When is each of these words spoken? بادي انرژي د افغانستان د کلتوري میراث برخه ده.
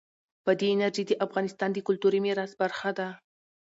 بادي 0.45 0.67
انرژي 0.73 1.03
د 1.07 1.11
افغانستان 1.25 1.69
د 1.73 1.77
کلتوري 1.87 2.19
میراث 2.25 2.51
برخه 2.61 2.89
ده. 2.97 3.07